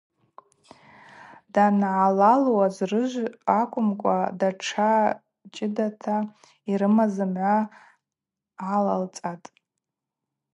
[1.53, 4.91] Дангӏалалуаз рыжв акӏвымкӏва датша
[5.53, 6.17] чӏыдата
[6.69, 7.57] йрымаз зымгӏва
[8.59, 9.47] гӏалалцӏатӏ.